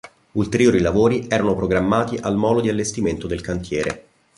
Ulteriori 0.31 0.79
lavori 0.79 1.27
erano 1.29 1.53
programmati 1.55 2.15
al 2.17 2.35
molo 2.35 2.59
di 2.59 2.69
allestimento 2.69 3.27
del 3.27 3.41
cantiere. 3.41 4.05